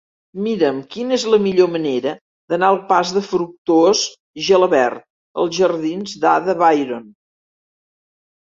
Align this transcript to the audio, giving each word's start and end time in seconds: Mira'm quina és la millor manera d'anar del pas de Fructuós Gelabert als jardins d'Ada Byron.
Mira'm 0.43 0.77
quina 0.93 1.13
és 1.17 1.25
la 1.33 1.39
millor 1.43 1.67
manera 1.73 2.13
d'anar 2.53 2.71
del 2.73 2.79
pas 2.93 3.11
de 3.17 3.23
Fructuós 3.27 4.01
Gelabert 4.49 5.07
als 5.43 5.55
jardins 5.61 6.17
d'Ada 6.25 6.57
Byron. 6.65 7.05